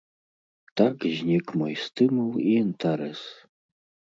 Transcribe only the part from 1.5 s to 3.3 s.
мой стымул і інтарэс.